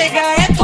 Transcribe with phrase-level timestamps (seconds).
[0.00, 0.59] llega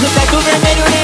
[0.00, 0.99] Just like a mermaid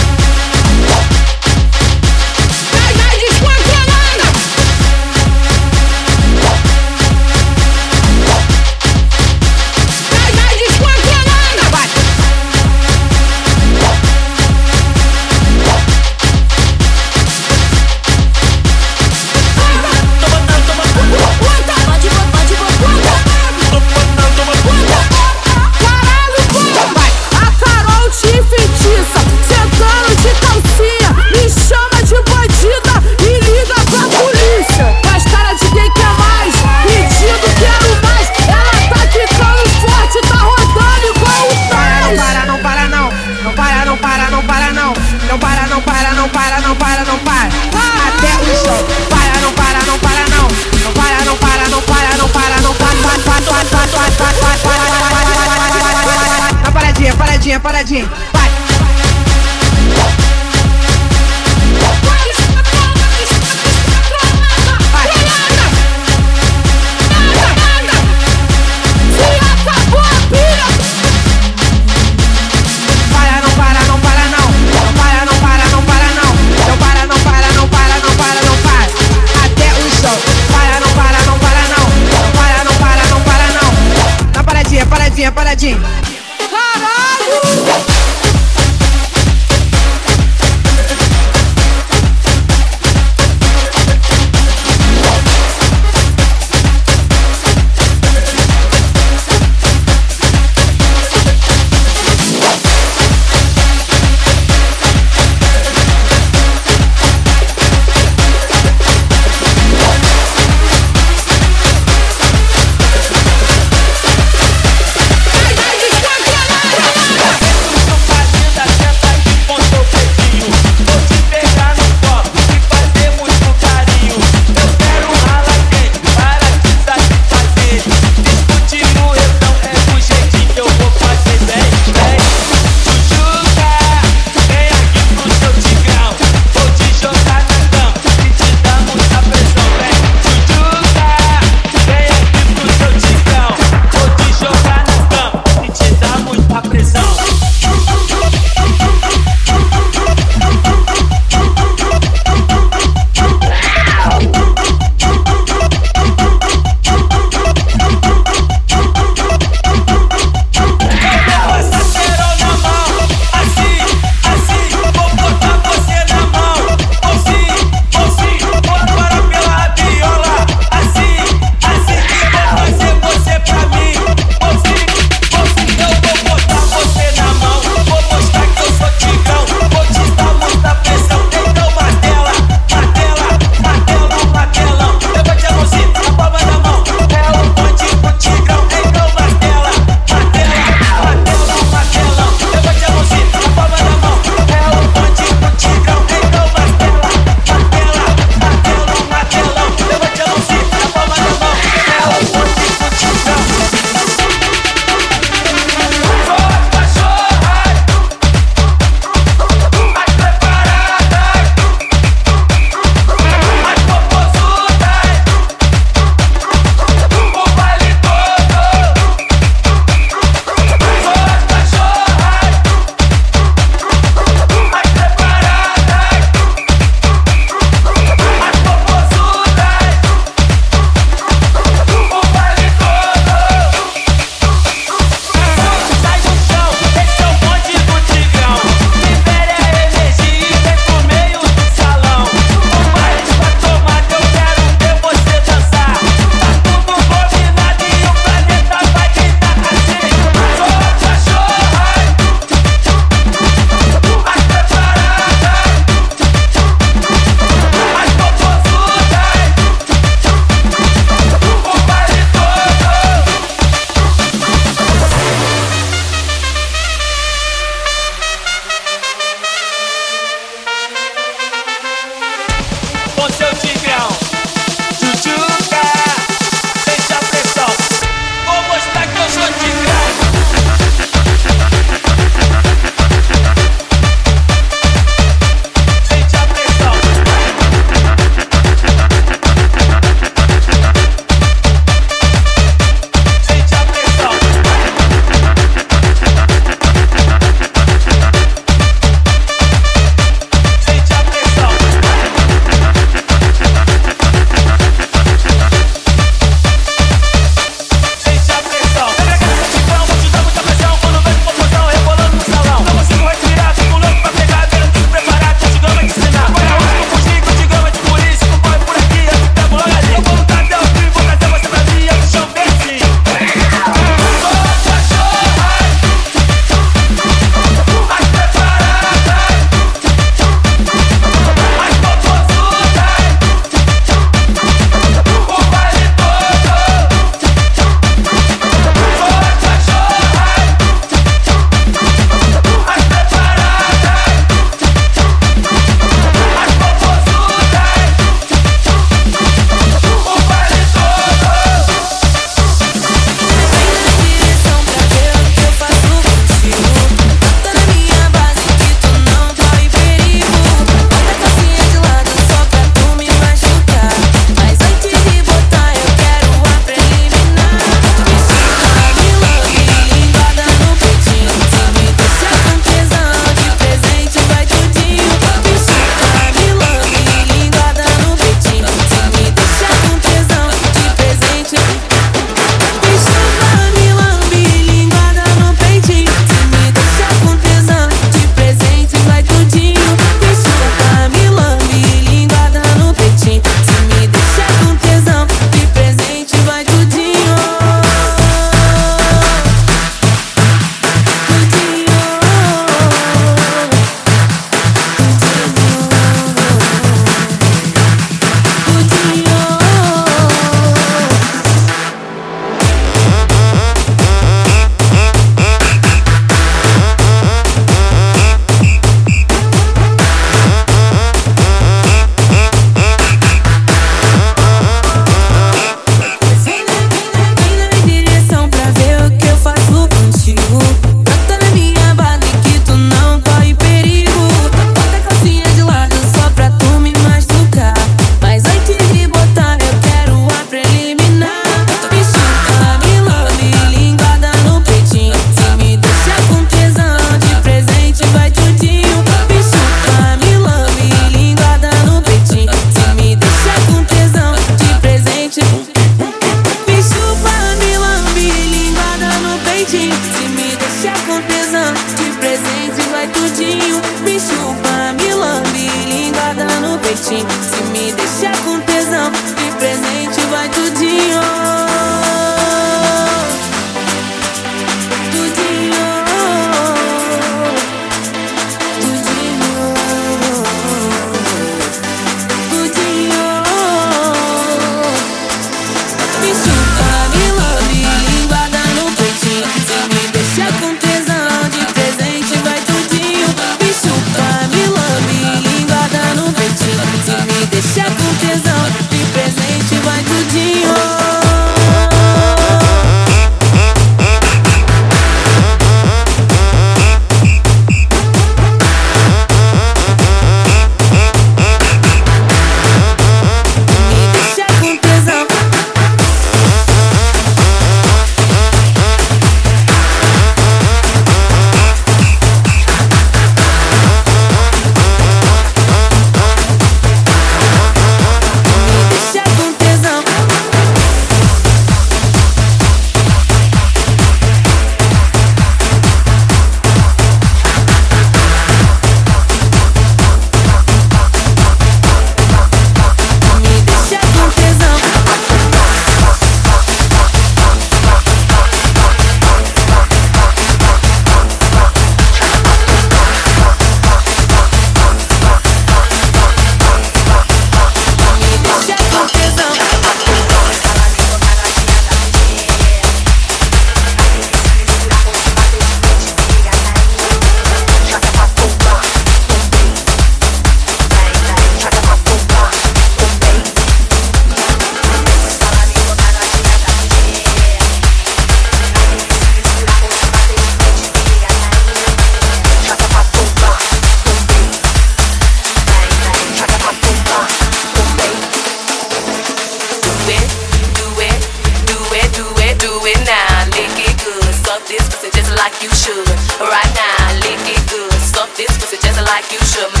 [599.31, 600.00] like you should.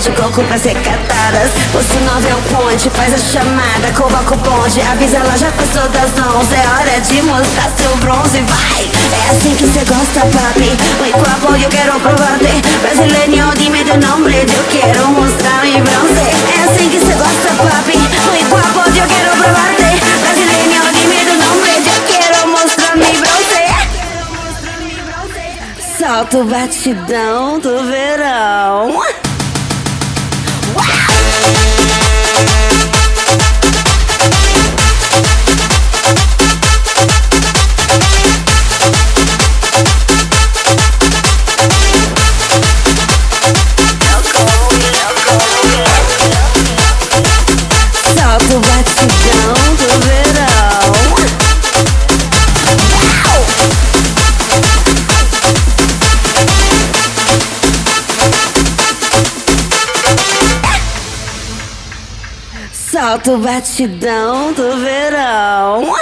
[0.00, 1.50] De coco pra ser catadas.
[1.72, 4.80] Posto nove é o ponte, faz a chamada, convoca o bonde.
[4.80, 8.88] Avisa ela já passou das onze, é hora de mostrar seu bronze, vai.
[9.12, 10.72] É assim que cê gosta, papi.
[11.00, 12.62] Muy guapo, eu quero provarte.
[12.80, 16.26] Brasileño, dime tu nombre, eu quero mostrar mi bronze.
[16.56, 17.98] É assim que cê gosta, papi.
[18.26, 20.00] Muy guapo, eu quero provarte.
[20.22, 23.60] Brasileño, dime tu nombre, eu quero mostrar mi bronze.
[25.98, 29.19] Solta o batidão do verão.
[63.22, 65.94] Solta batidão do verão.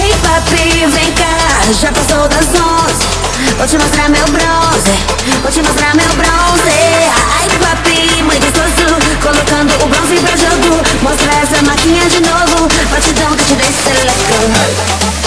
[0.00, 3.04] Hey papi, vem cá, já passou das onze.
[3.58, 4.92] Vou te mostrar meu bronze,
[5.42, 6.70] vou te mostrar meu bronze.
[7.38, 10.82] Ai papi, mãe gostoso, colocando o bronze pra jogo.
[11.02, 15.25] Mostra essa maquinha de novo, batidão que te deixa louco.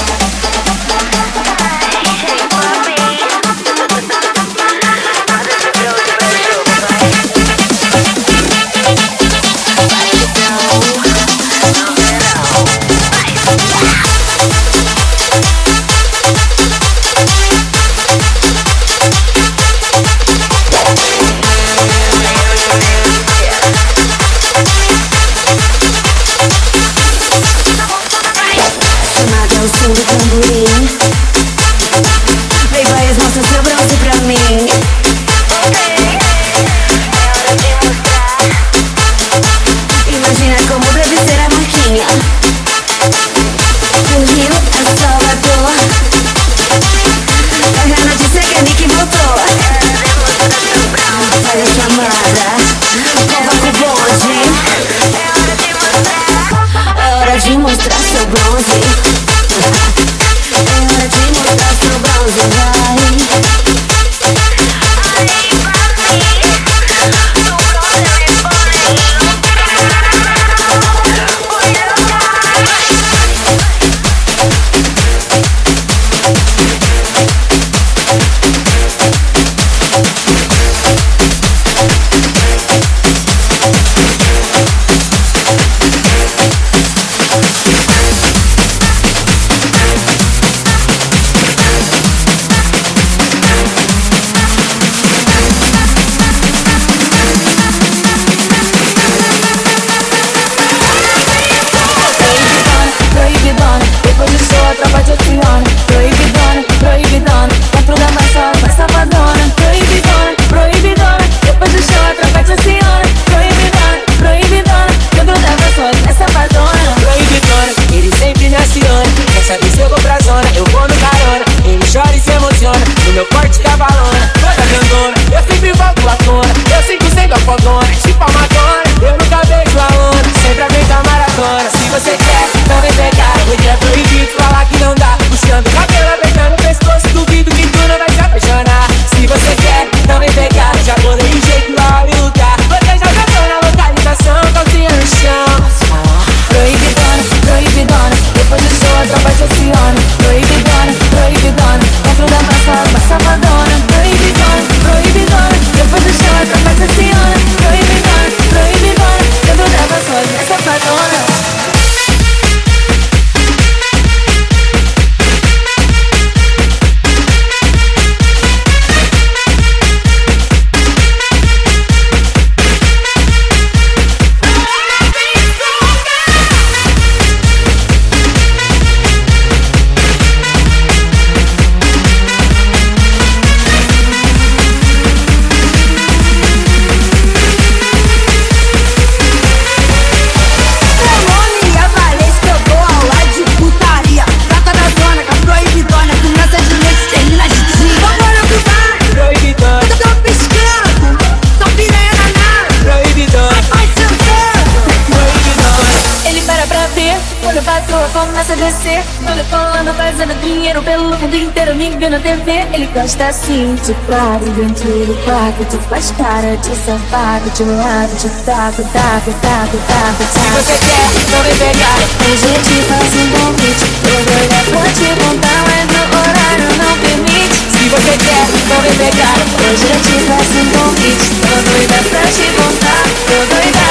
[209.23, 212.51] Quando falando, fazendo dinheiro pelo mundo inteiro, me vendo na TV.
[212.73, 215.65] Ele gosta assim, de quadro, dentro do quarto.
[215.69, 220.23] Tu faz cara de safado, de lado, de taco, taco, taco, taco, taco.
[220.33, 221.99] Se você quer, vou me pegar.
[222.23, 223.85] Hoje eu te faço um convite.
[224.07, 227.57] Eu vou olhar pra te contar, mas meu horário não permite.
[227.75, 229.35] Se você quer, vou me pegar.
[229.35, 231.25] Hoje eu te faço um convite.
[231.43, 233.87] Tô doida pra te contar, tô doida.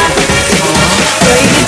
[1.21, 1.68] Doida.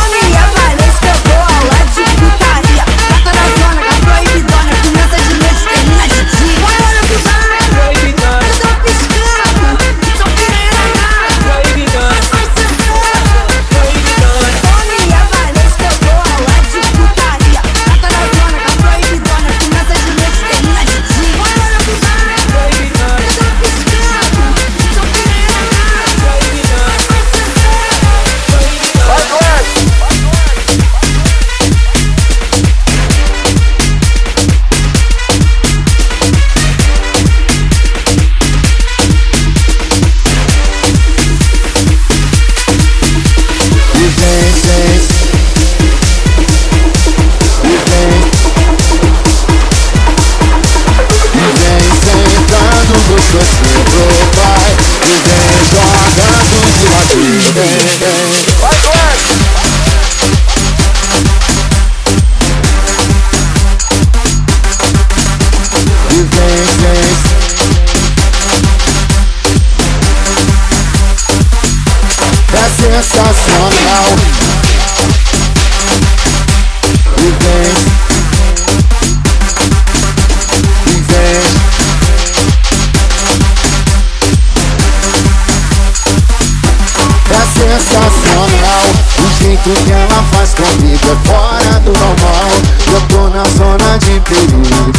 [89.63, 92.49] jeito que ela faz comigo é fora do normal.
[92.91, 94.91] Eu tô na zona de perigo.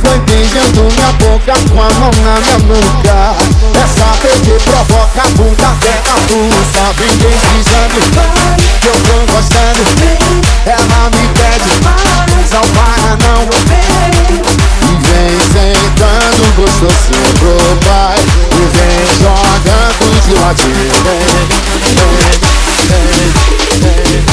[0.00, 3.36] Foi beijando minha boca com a mão na minha nuca.
[3.78, 6.50] Essa bebê provoca a bunda até na vem
[6.96, 7.98] Brinquei pisando,
[8.84, 9.82] eu tô gostando.
[10.66, 11.72] Ela me pede,
[12.52, 13.42] não para não.
[14.82, 17.54] E vem sentando gostoso pro
[17.88, 21.22] pai E vem jogando de ladinho Vem,
[22.88, 24.31] vem, vem baby.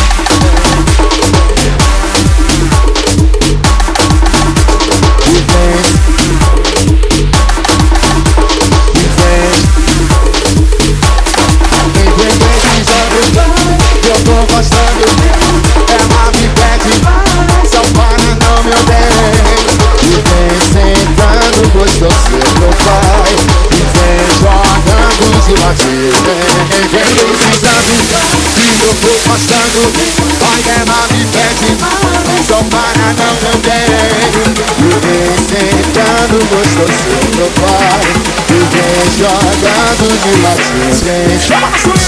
[39.19, 41.98] joga to guilhotinho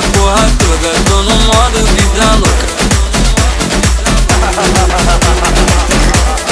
[0.00, 2.66] a porra toda, tô no modo vida louca.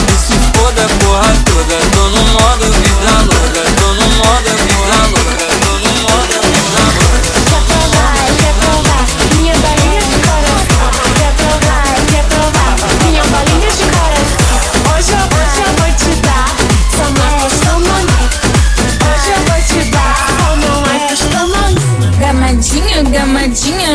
[0.09, 4.99] Isso se foda a porra toda, tô no modo vida louca, tô no modo vida
[5.13, 5.48] louca.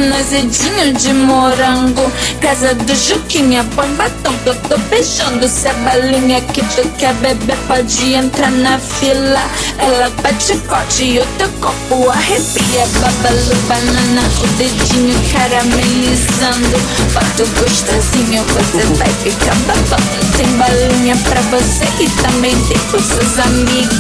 [0.02, 2.12] Cozidinho de morango.
[2.42, 5.48] Casa do Juquinha, põe batom que eu tô beijando.
[5.48, 9.42] Se a balinha que tu quer beber, pode entrar na fila.
[9.78, 12.88] Ela bate forte e o teu corpo arrepia.
[13.00, 16.78] Babalu, banana, o dedinho caramelizando.
[17.14, 20.38] Bota o gostosinho, você vai ficar babando.
[20.38, 24.00] Tem balinha pra você e também tem pros seus amigos.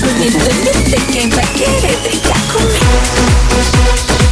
[0.00, 4.27] Bonito, lindo, quem vai querer brincar comigo?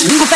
[0.00, 0.26] Eu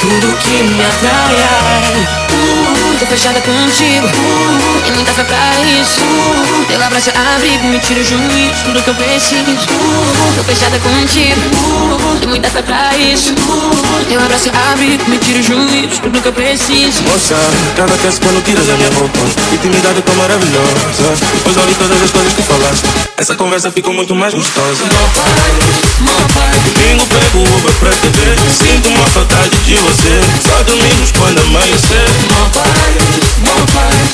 [0.00, 1.36] tudo que me atrai.
[1.36, 2.08] ai.
[2.32, 5.36] Uh, tô fechada contigo, uh, e muita fé pra
[5.80, 6.00] isso.
[6.00, 9.50] Uh, pela abraço abrigo, me tiro junto, tudo que eu preciso.
[9.50, 13.32] Uh, tô fechada contigo, uh, e muita fé pra isso.
[13.32, 17.02] Uh, teu abraço abrigo, me tiro junto, tudo que eu preciso.
[17.02, 17.36] Moça,
[17.76, 19.18] nada aquece quando tiras a minha roupa
[19.52, 24.32] Intimidade tão maravilhosa Depois ouvi todas as coisas que falaste essa conversa ficou muito mais
[24.32, 24.82] gostosa.
[26.64, 28.34] Domingo pego o Uber pra TV.
[28.48, 30.20] Sinto uma saudade de você.
[30.40, 32.06] Só domingos quando amanhecer.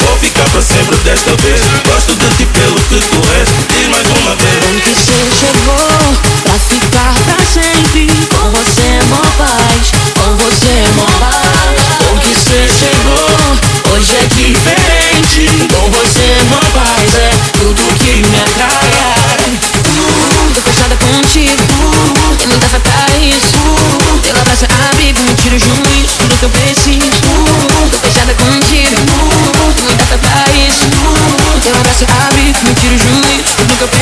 [0.08, 1.60] Vou ficar pra sempre desta vez.
[1.86, 3.48] Gosto de ti pelo que tu és.
[3.78, 4.58] Diz mais uma vez.
[4.64, 8.08] Bom que você chegou pra ficar pra sempre.
[8.34, 9.92] Com você é mó paz.
[10.18, 11.78] Com você é mó paz.
[12.02, 13.94] Bom que você chegou.
[13.94, 15.68] Hoje é diferente.
[15.72, 17.14] Com você é mó paz.
[17.14, 17.55] É.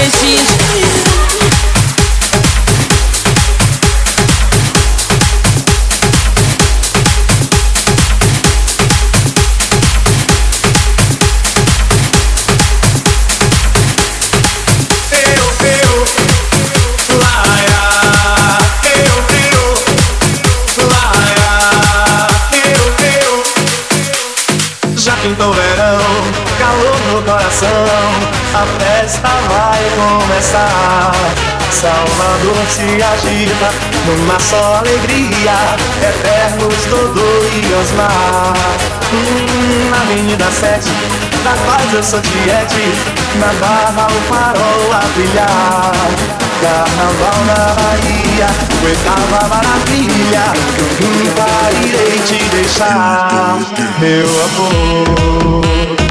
[0.04, 0.63] She's
[36.90, 38.54] Todo e Osmar
[39.12, 40.88] hum, Na Avenida 7,
[41.44, 42.92] na paz eu sou Tiete
[43.38, 46.44] Na barra o farol a brilhar.
[46.60, 48.46] Carnaval na Bahia,
[48.80, 50.44] o maravilha
[50.78, 51.46] Eu Nunca
[51.86, 53.58] irei te deixar,
[53.98, 56.03] meu amor.